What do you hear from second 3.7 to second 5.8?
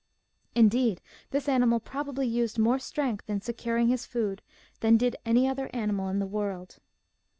his food than did any other